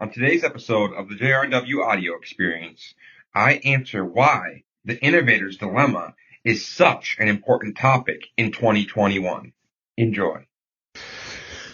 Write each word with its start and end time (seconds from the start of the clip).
On 0.00 0.12
today's 0.12 0.44
episode 0.44 0.92
of 0.92 1.08
the 1.08 1.16
JRW 1.16 1.84
audio 1.84 2.14
experience, 2.14 2.94
I 3.34 3.54
answer 3.64 4.04
why 4.04 4.62
the 4.84 4.96
innovator's 5.04 5.56
dilemma 5.56 6.14
is 6.44 6.64
such 6.64 7.16
an 7.18 7.26
important 7.26 7.76
topic 7.76 8.28
in 8.36 8.52
2021. 8.52 9.52
Enjoy. 9.96 10.46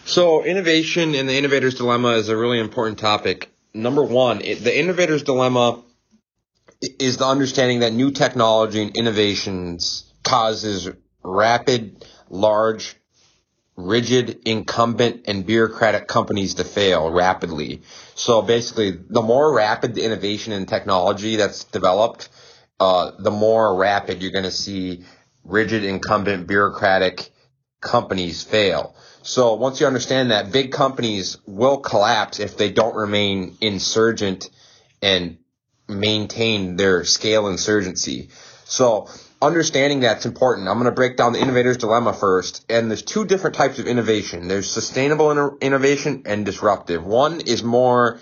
So, 0.06 0.42
innovation 0.42 1.14
and 1.14 1.28
the 1.28 1.36
innovator's 1.36 1.74
dilemma 1.74 2.12
is 2.12 2.30
a 2.30 2.36
really 2.36 2.60
important 2.60 2.98
topic. 2.98 3.50
Number 3.74 4.02
one, 4.02 4.40
it, 4.40 4.64
the 4.64 4.74
innovator's 4.74 5.22
dilemma 5.22 5.82
is 6.98 7.18
the 7.18 7.26
understanding 7.26 7.80
that 7.80 7.92
new 7.92 8.10
technology 8.10 8.80
and 8.80 8.96
innovations 8.96 10.10
causes 10.22 10.88
rapid, 11.22 12.02
large, 12.30 12.96
rigid, 13.76 14.40
incumbent, 14.44 15.24
and 15.26 15.44
bureaucratic 15.44 16.06
companies 16.06 16.54
to 16.54 16.64
fail 16.64 17.10
rapidly. 17.10 17.82
So 18.14 18.42
basically, 18.42 18.90
the 18.90 19.22
more 19.22 19.54
rapid 19.54 19.94
the 19.94 20.04
innovation 20.04 20.52
and 20.52 20.68
technology 20.68 21.36
that's 21.36 21.64
developed, 21.64 22.28
uh, 22.78 23.12
the 23.18 23.30
more 23.30 23.76
rapid 23.76 24.22
you're 24.22 24.30
going 24.30 24.44
to 24.44 24.50
see 24.50 25.04
rigid, 25.44 25.84
incumbent, 25.84 26.46
bureaucratic 26.46 27.30
companies 27.80 28.42
fail. 28.42 28.94
So 29.22 29.54
once 29.54 29.80
you 29.80 29.86
understand 29.86 30.30
that, 30.30 30.52
big 30.52 30.72
companies 30.72 31.38
will 31.46 31.78
collapse 31.78 32.40
if 32.40 32.56
they 32.56 32.70
don't 32.70 32.94
remain 32.94 33.56
insurgent 33.60 34.50
and 35.02 35.38
maintain 35.88 36.76
their 36.76 37.04
scale 37.04 37.48
insurgency. 37.48 38.30
So 38.64 39.08
understanding 39.44 40.00
that's 40.00 40.26
important. 40.26 40.68
I'm 40.68 40.74
going 40.74 40.86
to 40.86 40.92
break 40.92 41.16
down 41.16 41.32
the 41.32 41.40
innovator's 41.40 41.76
dilemma 41.76 42.12
first. 42.12 42.64
And 42.68 42.90
there's 42.90 43.02
two 43.02 43.24
different 43.24 43.56
types 43.56 43.78
of 43.78 43.86
innovation. 43.86 44.48
There's 44.48 44.70
sustainable 44.70 45.56
innovation 45.60 46.22
and 46.26 46.44
disruptive. 46.44 47.04
One 47.04 47.40
is 47.40 47.62
more 47.62 48.18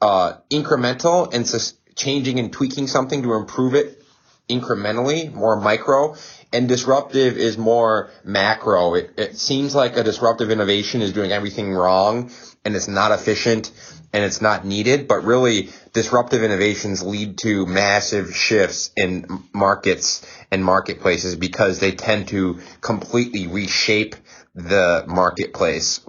uh, 0.00 0.34
incremental 0.50 1.32
and 1.32 1.46
sus- 1.46 1.74
changing 1.94 2.38
and 2.38 2.52
tweaking 2.52 2.86
something 2.86 3.22
to 3.22 3.34
improve 3.34 3.74
it 3.74 4.02
incrementally, 4.48 5.32
more 5.32 5.60
micro. 5.60 6.16
And 6.52 6.68
disruptive 6.68 7.36
is 7.36 7.56
more 7.56 8.10
macro. 8.24 8.94
It, 8.94 9.14
it 9.16 9.36
seems 9.36 9.74
like 9.74 9.96
a 9.96 10.02
disruptive 10.02 10.50
innovation 10.50 11.00
is 11.00 11.12
doing 11.12 11.32
everything 11.32 11.72
wrong 11.72 12.30
and 12.64 12.76
it's 12.76 12.88
not 12.88 13.12
efficient 13.12 13.70
and 14.12 14.24
it's 14.24 14.40
not 14.40 14.64
needed, 14.64 15.08
but 15.08 15.24
really 15.24 15.70
disruptive 15.92 16.42
innovations 16.42 17.02
lead 17.02 17.38
to 17.38 17.66
massive 17.66 18.34
shifts 18.36 18.90
in 18.96 19.26
markets 19.52 20.24
and 20.50 20.64
marketplaces 20.64 21.34
because 21.36 21.78
they 21.80 21.92
tend 21.92 22.28
to 22.28 22.60
completely 22.80 23.46
reshape 23.46 24.16
the 24.54 25.04
marketplace 25.08 26.00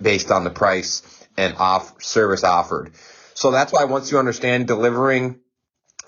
based 0.00 0.30
on 0.30 0.44
the 0.44 0.50
price 0.50 1.02
and 1.36 1.54
off 1.56 2.02
service 2.02 2.44
offered. 2.44 2.92
So 3.34 3.50
that's 3.50 3.72
why 3.72 3.84
once 3.84 4.10
you 4.10 4.18
understand 4.18 4.66
delivering, 4.66 5.40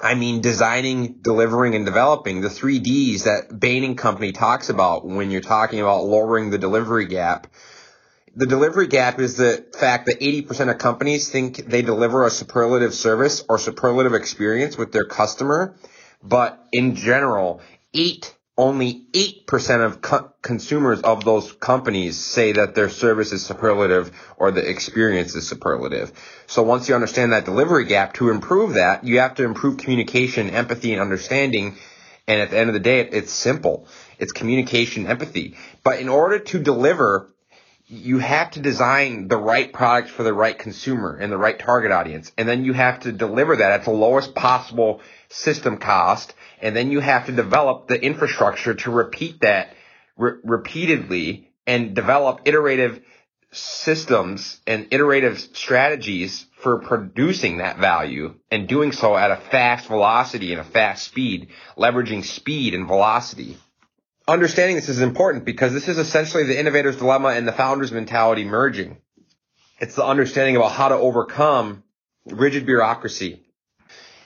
I 0.01 0.15
mean 0.15 0.41
designing, 0.41 1.21
delivering, 1.23 1.75
and 1.75 1.87
developing 1.87 2.41
the 2.41 2.51
three 2.51 2.81
Ds 2.81 3.25
that 3.25 3.59
Bain 3.59 3.85
and 3.85 3.97
Company 3.97 4.33
talks 4.33 4.69
about 4.69 5.07
when 5.07 5.31
you're 5.31 5.41
talking 5.41 5.81
about 5.81 6.05
lowering 6.05 6.51
the 6.51 6.59
delivery 6.59 7.07
gap 7.07 7.47
the 8.37 8.47
delivery 8.47 8.89
gap 8.89 9.21
is 9.21 9.37
the 9.37 9.65
fact 9.79 10.07
that 10.07 10.21
80% 10.21 10.71
of 10.71 10.79
companies 10.79 11.29
think 11.29 11.57
they 11.67 11.83
deliver 11.83 12.27
a 12.27 12.31
superlative 12.31 12.93
service 12.95 13.45
or 13.49 13.59
superlative 13.59 14.15
experience 14.15 14.77
with 14.77 14.93
their 14.93 15.05
customer. 15.05 15.77
But 16.23 16.67
in 16.73 16.97
general, 16.97 17.61
eight, 17.93 18.35
only 18.57 19.07
8% 19.13 19.85
of 19.85 20.01
co- 20.01 20.33
consumers 20.43 21.01
of 21.03 21.25
those 21.25 21.53
companies 21.53 22.19
say 22.19 22.53
that 22.53 22.75
their 22.75 22.89
service 22.89 23.33
is 23.33 23.45
superlative 23.45 24.11
or 24.37 24.51
the 24.51 24.69
experience 24.69 25.35
is 25.35 25.47
superlative. 25.47 26.13
So 26.47 26.63
once 26.63 26.89
you 26.89 26.95
understand 26.95 27.33
that 27.33 27.45
delivery 27.45 27.85
gap, 27.85 28.15
to 28.15 28.31
improve 28.31 28.75
that, 28.75 29.05
you 29.05 29.21
have 29.21 29.35
to 29.37 29.45
improve 29.45 29.77
communication, 29.79 30.51
empathy, 30.51 30.93
and 30.93 31.01
understanding. 31.01 31.77
And 32.27 32.41
at 32.41 32.51
the 32.51 32.59
end 32.59 32.71
of 32.71 32.75
the 32.75 32.81
day, 32.81 33.01
it's 33.01 33.33
simple. 33.33 33.87
It's 34.19 34.33
communication, 34.33 35.07
empathy. 35.07 35.57
But 35.83 36.01
in 36.01 36.09
order 36.09 36.39
to 36.39 36.59
deliver 36.59 37.34
you 37.87 38.19
have 38.19 38.53
to 38.53 38.61
design 38.61 39.29
the 39.29 39.37
right 39.37 39.73
product 39.73 40.09
for 40.09 40.23
the 40.23 40.33
right 40.33 40.59
consumer 40.59 41.17
and 41.21 41.31
the 41.31 41.37
right 41.37 41.59
target 41.59 41.93
audience. 41.93 42.33
And 42.39 42.49
then 42.49 42.65
you 42.65 42.73
have 42.73 43.01
to 43.01 43.13
deliver 43.13 43.57
that 43.57 43.73
at 43.73 43.85
the 43.85 43.91
lowest 43.91 44.35
possible 44.35 45.03
system 45.29 45.77
cost. 45.77 46.35
And 46.63 46.75
then 46.75 46.91
you 46.91 47.01
have 47.01 47.27
to 47.27 47.33
develop 47.33 47.89
the 47.89 48.03
infrastructure 48.03 48.75
to 48.75 48.91
repeat 48.91 49.41
that 49.41 49.75
re- 50.17 50.39
repeatedly 50.43 51.51
and 51.67 51.95
develop 51.95 52.41
iterative 52.47 53.03
systems 53.53 54.61
and 54.67 54.89
iterative 54.91 55.39
strategies 55.39 56.47
for 56.63 56.81
producing 56.81 57.59
that 57.59 57.79
value 57.79 58.35
and 58.51 58.67
doing 58.67 58.93
so 58.93 59.17
at 59.17 59.31
a 59.31 59.37
fast 59.37 59.87
velocity 59.87 60.53
and 60.53 60.61
a 60.61 60.65
fast 60.65 61.05
speed, 61.05 61.49
leveraging 61.77 62.25
speed 62.25 62.75
and 62.75 62.87
velocity 62.87 63.59
understanding 64.27 64.77
this 64.77 64.89
is 64.89 65.01
important 65.01 65.45
because 65.45 65.73
this 65.73 65.89
is 65.89 65.99
essentially 65.99 66.45
the 66.45 66.59
innovator's 66.59 66.97
dilemma 66.97 67.29
and 67.29 67.47
the 67.47 67.53
founder's 67.53 67.93
mentality 67.93 68.45
merging. 68.45 68.99
It's 69.81 69.97
the 69.97 70.05
understanding 70.05 70.57
about 70.57 70.73
how 70.73 70.89
to 70.89 70.95
overcome 70.95 71.83
rigid 72.27 72.65
bureaucracy. 72.65 73.41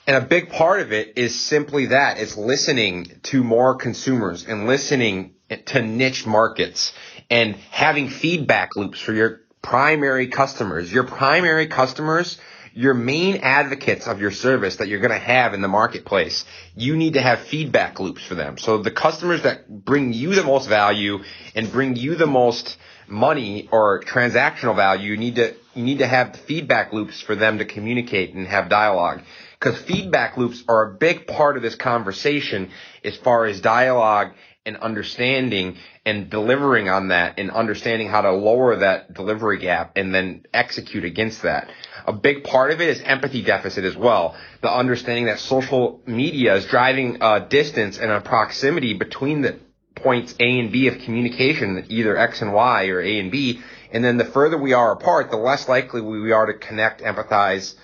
And 0.07 0.15
a 0.15 0.21
big 0.21 0.49
part 0.49 0.79
of 0.79 0.91
it 0.91 1.17
is 1.17 1.39
simply 1.39 1.87
that. 1.87 2.17
It's 2.17 2.37
listening 2.37 3.19
to 3.23 3.43
more 3.43 3.75
consumers 3.75 4.45
and 4.45 4.65
listening 4.65 5.35
to 5.67 5.81
niche 5.81 6.25
markets 6.25 6.93
and 7.29 7.55
having 7.55 8.09
feedback 8.09 8.75
loops 8.75 8.99
for 8.99 9.13
your 9.13 9.41
primary 9.61 10.27
customers. 10.27 10.91
Your 10.91 11.03
primary 11.03 11.67
customers 11.67 12.39
your 12.79 12.93
main 12.93 13.35
advocates 13.43 14.07
of 14.07 14.21
your 14.21 14.31
service 14.31 14.77
that 14.77 14.87
you're 14.87 15.01
going 15.01 15.11
to 15.11 15.19
have 15.19 15.53
in 15.53 15.59
the 15.59 15.67
marketplace, 15.67 16.45
you 16.75 16.95
need 16.95 17.15
to 17.15 17.21
have 17.21 17.41
feedback 17.41 17.99
loops 17.99 18.25
for 18.25 18.35
them. 18.35 18.57
So 18.57 18.77
the 18.77 18.89
customers 18.89 19.43
that 19.43 19.67
bring 19.67 20.13
you 20.13 20.33
the 20.33 20.45
most 20.45 20.69
value 20.69 21.19
and 21.55 21.69
bring 21.73 21.97
you 21.97 22.15
the 22.15 22.25
most 22.25 22.77
money 23.05 23.67
or 23.69 24.01
transactional 24.03 24.77
value, 24.77 25.11
you 25.11 25.17
need 25.17 25.35
to 25.35 25.55
you 25.75 25.83
need 25.83 25.99
to 25.99 26.07
have 26.07 26.37
feedback 26.47 26.93
loops 26.93 27.19
for 27.19 27.35
them 27.35 27.57
to 27.57 27.65
communicate 27.65 28.33
and 28.33 28.47
have 28.47 28.69
dialogue. 28.69 29.23
Because 29.59 29.77
feedback 29.81 30.37
loops 30.37 30.63
are 30.69 30.89
a 30.89 30.93
big 30.93 31.27
part 31.27 31.57
of 31.57 31.61
this 31.61 31.75
conversation 31.75 32.71
as 33.03 33.17
far 33.17 33.45
as 33.45 33.59
dialogue 33.59 34.31
and 34.65 34.77
understanding 34.77 35.75
and 36.09 36.29
delivering 36.29 36.89
on 36.89 37.09
that 37.09 37.35
and 37.37 37.51
understanding 37.51 38.09
how 38.09 38.21
to 38.21 38.31
lower 38.31 38.77
that 38.77 39.13
delivery 39.13 39.59
gap 39.59 39.93
and 39.95 40.13
then 40.13 40.43
execute 40.53 41.05
against 41.05 41.43
that. 41.43 41.69
A 42.07 42.13
big 42.13 42.43
part 42.43 42.71
of 42.71 42.81
it 42.81 42.89
is 42.89 43.01
empathy 43.01 43.43
deficit 43.43 43.85
as 43.85 43.95
well. 43.95 44.35
The 44.61 44.71
understanding 44.71 45.25
that 45.25 45.39
social 45.39 46.01
media 46.07 46.55
is 46.55 46.65
driving 46.65 47.17
a 47.21 47.45
distance 47.47 47.99
and 47.99 48.11
a 48.11 48.21
proximity 48.21 48.95
between 48.95 49.41
the 49.41 49.59
points 49.95 50.33
A 50.39 50.59
and 50.59 50.71
B 50.71 50.87
of 50.87 50.99
communication, 50.99 51.85
either 51.89 52.17
X 52.17 52.41
and 52.41 52.53
Y 52.53 52.87
or 52.87 53.01
A 53.01 53.19
and 53.19 53.31
B. 53.31 53.61
And 53.91 54.03
then 54.03 54.17
the 54.17 54.25
further 54.25 54.57
we 54.57 54.73
are 54.73 54.93
apart, 54.93 55.29
the 55.29 55.37
less 55.37 55.67
likely 55.67 56.01
we 56.01 56.31
are 56.31 56.47
to 56.47 56.53
connect, 56.53 57.01
empathize, 57.01 57.75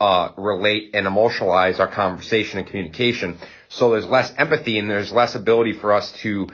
uh, 0.00 0.30
relate, 0.36 0.90
and 0.94 1.06
emotionalize 1.06 1.78
our 1.78 1.88
conversation 1.88 2.58
and 2.58 2.66
communication. 2.66 3.38
So 3.68 3.92
there's 3.92 4.06
less 4.06 4.32
empathy 4.36 4.78
and 4.78 4.90
there's 4.90 5.12
less 5.12 5.34
ability 5.34 5.74
for 5.74 5.92
us 5.92 6.12
to 6.22 6.48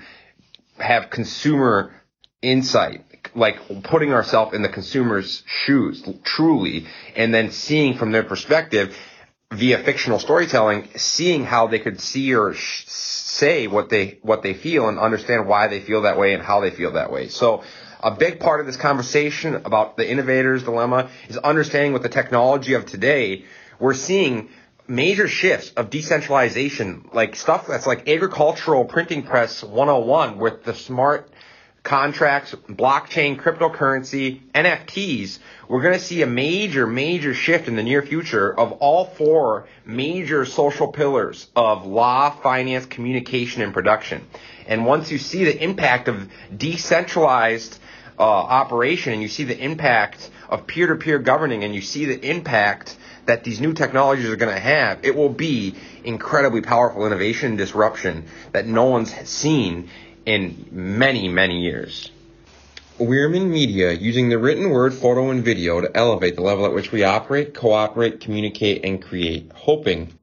have 0.79 1.11
consumer 1.11 1.95
insight 2.43 3.03
like 3.35 3.57
putting 3.85 4.13
ourselves 4.13 4.55
in 4.55 4.63
the 4.63 4.69
consumer's 4.69 5.43
shoes 5.47 6.03
truly 6.23 6.87
and 7.17 7.35
then 7.35 7.51
seeing 7.51 7.97
from 7.97 8.13
their 8.13 8.23
perspective 8.23 8.97
via 9.53 9.79
fictional 9.79 10.19
storytelling 10.19 10.89
seeing 10.97 11.45
how 11.45 11.67
they 11.67 11.79
could 11.79 12.01
see 12.01 12.35
or 12.35 12.55
sh- 12.55 12.85
say 12.87 13.67
what 13.67 13.91
they 13.91 14.19
what 14.23 14.43
they 14.43 14.55
feel 14.55 14.89
and 14.89 14.99
understand 14.99 15.47
why 15.47 15.69
they 15.69 15.81
feel 15.81 16.03
that 16.03 16.19
way 16.19 16.35
and 16.35 16.43
how 16.43 16.61
they 16.61 16.71
feel 16.71 16.93
that 16.93 17.13
way. 17.13 17.29
So 17.29 17.63
a 18.01 18.11
big 18.11 18.41
part 18.41 18.61
of 18.61 18.67
this 18.67 18.77
conversation 18.77 19.55
about 19.55 19.97
the 19.97 20.09
innovator's 20.09 20.63
dilemma 20.63 21.11
is 21.29 21.37
understanding 21.37 21.93
what 21.93 22.03
the 22.03 22.09
technology 22.09 22.75
of 22.75 22.87
today 22.87 23.45
we're 23.79 23.95
seeing 23.95 24.49
major 24.89 25.29
shifts 25.29 25.71
of 25.77 25.91
decentralization 25.91 27.09
like 27.13 27.37
stuff 27.37 27.67
that's 27.67 27.87
like 27.87 28.09
agricultural 28.09 28.85
printing 28.85 29.23
press 29.23 29.63
101 29.63 30.39
with 30.39 30.65
the 30.65 30.75
smart 30.75 31.31
contracts, 31.87 32.53
blockchain, 32.69 33.41
cryptocurrency, 33.41 34.41
NFTs, 34.53 35.39
we're 35.69 35.83
going 35.83 35.95
to 35.95 36.01
see 36.01 36.21
a 36.23 36.27
major, 36.27 36.85
major 36.85 37.33
shift 37.33 37.69
in 37.69 37.77
the 37.77 37.83
near 37.83 38.03
future 38.03 38.53
of 38.53 38.73
all 38.73 39.05
four 39.05 39.69
major 39.85 40.45
social 40.45 40.89
pillars 40.89 41.49
of 41.55 41.87
law, 41.87 42.31
finance, 42.31 42.87
communication, 42.87 43.63
and 43.63 43.73
production. 43.73 44.27
And 44.67 44.85
once 44.85 45.13
you 45.13 45.19
see 45.19 45.45
the 45.45 45.63
impact 45.63 46.09
of 46.09 46.29
decentralized 46.57 47.79
uh, 48.19 48.23
operation 48.23 49.13
and 49.13 49.23
you 49.23 49.29
see 49.29 49.45
the 49.45 49.59
impact 49.59 50.31
of 50.49 50.67
peer-to-peer 50.67 51.19
governing 51.19 51.65
and 51.65 51.75
you 51.75 51.81
see 51.81 52.05
the 52.05 52.29
impact 52.29 52.97
that 53.27 53.45
these 53.45 53.61
new 53.61 53.73
technologies 53.73 54.29
are 54.29 54.37
going 54.37 54.55
to 54.55 54.61
have, 54.61 55.05
it 55.05 55.15
will 55.15 55.29
be 55.29 55.75
incredibly 56.05 56.61
powerful 56.61 57.07
innovation 57.07 57.51
and 57.51 57.59
disruption 57.59 58.25
that 58.53 58.67
no 58.67 58.85
one's 58.85 59.13
seen 59.29 59.91
in 60.25 60.69
many, 60.71 61.29
many 61.29 61.63
years. 61.63 62.11
Weirman 62.99 63.51
Media 63.51 63.93
using 63.93 64.31
the 64.31 64.39
written 64.39 64.71
word, 64.71 64.95
photo, 64.95 65.31
and 65.31 65.45
video 65.45 65.83
to 65.83 65.95
elevate 65.95 66.37
the 66.37 66.43
level 66.43 66.65
at 66.65 66.73
which 66.73 66.93
we 66.93 67.05
operate, 67.05 67.53
cooperate, 67.55 68.21
communicate, 68.21 68.85
and 68.85 69.03
create, 69.03 69.53
hoping 69.55 70.15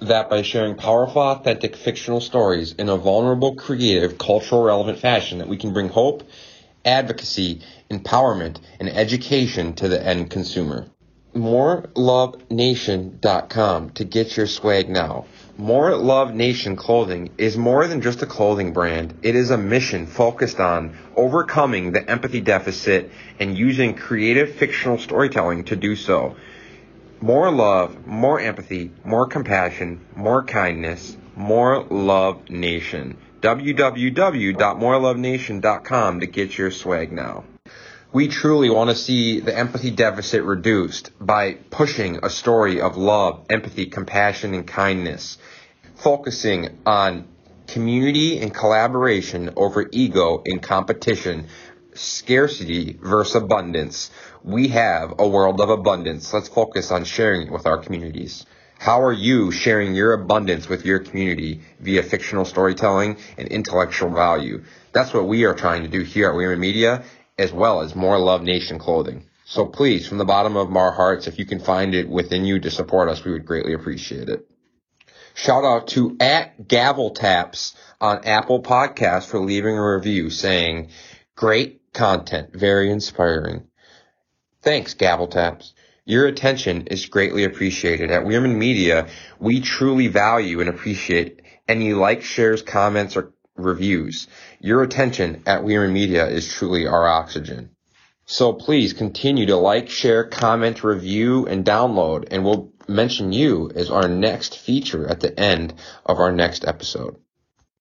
that 0.00 0.28
by 0.28 0.42
sharing 0.42 0.74
powerful, 0.74 1.22
authentic, 1.22 1.76
fictional 1.76 2.20
stories 2.20 2.72
in 2.72 2.88
a 2.88 2.96
vulnerable, 2.96 3.54
creative, 3.54 4.18
cultural 4.18 4.64
relevant 4.64 4.98
fashion 4.98 5.38
that 5.38 5.48
we 5.48 5.56
can 5.56 5.72
bring 5.72 5.88
hope, 5.88 6.24
advocacy, 6.88 7.60
empowerment, 7.90 8.58
and 8.80 8.88
education 8.88 9.74
to 9.74 9.88
the 9.88 10.04
end 10.04 10.30
consumer. 10.30 10.86
MoreLoveNation.com 11.34 13.90
to 13.90 14.04
get 14.04 14.36
your 14.36 14.46
swag 14.46 14.88
now. 14.88 15.26
More 15.58 15.94
Love 15.94 16.34
Nation 16.34 16.74
clothing 16.74 17.28
is 17.36 17.54
more 17.56 17.86
than 17.86 18.00
just 18.00 18.22
a 18.22 18.26
clothing 18.26 18.72
brand. 18.72 19.18
It 19.22 19.36
is 19.36 19.50
a 19.50 19.58
mission 19.58 20.06
focused 20.06 20.58
on 20.58 20.96
overcoming 21.14 21.92
the 21.92 22.10
empathy 22.10 22.40
deficit 22.40 23.10
and 23.38 23.58
using 23.58 23.94
creative 23.94 24.54
fictional 24.54 24.96
storytelling 24.98 25.64
to 25.64 25.76
do 25.76 25.96
so. 25.96 26.34
More 27.20 27.50
love, 27.50 28.06
more 28.06 28.40
empathy, 28.40 28.90
more 29.04 29.26
compassion, 29.26 30.00
more 30.16 30.44
kindness, 30.44 31.14
more 31.38 31.84
love 31.84 32.50
nation. 32.50 33.16
www.morelovenation.com 33.40 36.20
to 36.20 36.26
get 36.26 36.58
your 36.58 36.72
swag 36.72 37.12
now. 37.12 37.44
We 38.12 38.28
truly 38.28 38.70
want 38.70 38.90
to 38.90 38.96
see 38.96 39.40
the 39.40 39.56
empathy 39.56 39.90
deficit 39.90 40.42
reduced 40.42 41.12
by 41.20 41.54
pushing 41.70 42.24
a 42.24 42.30
story 42.30 42.80
of 42.80 42.96
love, 42.96 43.44
empathy, 43.50 43.86
compassion, 43.86 44.54
and 44.54 44.66
kindness, 44.66 45.38
focusing 45.94 46.78
on 46.84 47.28
community 47.68 48.40
and 48.40 48.52
collaboration 48.52 49.52
over 49.56 49.88
ego 49.92 50.42
and 50.44 50.60
competition, 50.62 51.46
scarcity 51.94 52.98
versus 53.00 53.36
abundance. 53.36 54.10
We 54.42 54.66
have 54.68 55.14
a 55.18 55.28
world 55.28 55.60
of 55.60 55.68
abundance. 55.68 56.32
Let's 56.32 56.48
focus 56.48 56.90
on 56.90 57.04
sharing 57.04 57.42
it 57.42 57.52
with 57.52 57.66
our 57.66 57.76
communities. 57.78 58.46
How 58.78 59.02
are 59.02 59.12
you 59.12 59.50
sharing 59.50 59.96
your 59.96 60.12
abundance 60.12 60.68
with 60.68 60.84
your 60.84 61.00
community 61.00 61.62
via 61.80 62.04
fictional 62.04 62.44
storytelling 62.44 63.16
and 63.36 63.48
intellectual 63.48 64.10
value? 64.10 64.62
That's 64.92 65.12
what 65.12 65.26
we 65.26 65.44
are 65.44 65.54
trying 65.54 65.82
to 65.82 65.88
do 65.88 66.02
here 66.02 66.30
at 66.30 66.36
Weirman 66.36 66.60
Media, 66.60 67.02
as 67.36 67.52
well 67.52 67.80
as 67.80 67.96
More 67.96 68.20
Love 68.20 68.42
Nation 68.42 68.78
clothing. 68.78 69.26
So 69.44 69.66
please, 69.66 70.06
from 70.06 70.18
the 70.18 70.24
bottom 70.24 70.56
of 70.56 70.74
our 70.76 70.92
hearts, 70.92 71.26
if 71.26 71.40
you 71.40 71.44
can 71.44 71.58
find 71.58 71.94
it 71.94 72.08
within 72.08 72.44
you 72.44 72.60
to 72.60 72.70
support 72.70 73.08
us, 73.08 73.24
we 73.24 73.32
would 73.32 73.46
greatly 73.46 73.72
appreciate 73.72 74.28
it. 74.28 74.48
Shout 75.34 75.64
out 75.64 75.88
to 75.88 76.16
at 76.20 76.68
Gavel 76.68 77.10
Taps 77.10 77.74
on 78.00 78.24
Apple 78.26 78.62
Podcasts 78.62 79.26
for 79.26 79.40
leaving 79.40 79.76
a 79.76 79.94
review 79.94 80.30
saying, 80.30 80.90
great 81.34 81.92
content, 81.92 82.52
very 82.52 82.90
inspiring. 82.90 83.64
Thanks, 84.62 84.94
Gavel 84.94 85.28
Taps. 85.28 85.74
Your 86.08 86.26
attention 86.26 86.86
is 86.86 87.04
greatly 87.04 87.44
appreciated. 87.44 88.10
At 88.10 88.24
Weirman 88.24 88.56
Media, 88.56 89.08
we 89.38 89.60
truly 89.60 90.06
value 90.08 90.60
and 90.60 90.70
appreciate 90.70 91.42
any 91.68 91.92
likes, 91.92 92.24
shares, 92.24 92.62
comments, 92.62 93.14
or 93.14 93.34
reviews. 93.56 94.26
Your 94.58 94.82
attention 94.82 95.42
at 95.44 95.64
Weirman 95.64 95.92
Media 95.92 96.26
is 96.26 96.50
truly 96.50 96.86
our 96.86 97.06
oxygen. 97.06 97.72
So 98.24 98.54
please 98.54 98.94
continue 98.94 99.44
to 99.48 99.56
like, 99.56 99.90
share, 99.90 100.24
comment, 100.24 100.82
review, 100.82 101.46
and 101.46 101.62
download, 101.62 102.28
and 102.30 102.42
we'll 102.42 102.72
mention 102.88 103.34
you 103.34 103.70
as 103.74 103.90
our 103.90 104.08
next 104.08 104.56
feature 104.56 105.06
at 105.06 105.20
the 105.20 105.38
end 105.38 105.74
of 106.06 106.20
our 106.20 106.32
next 106.32 106.64
episode. 106.64 107.16